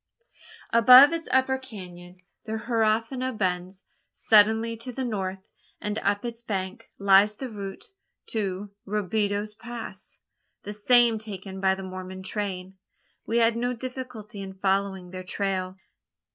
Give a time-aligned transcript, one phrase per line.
[0.73, 5.47] Above its upper canon the Huerfano bends suddenly to the north;
[5.79, 7.91] and up its bank lies the route
[8.25, 10.17] to Robideau's Pass
[10.63, 12.79] the same taken by the Mormon train.
[13.27, 15.77] We had no difficulty in following their trail.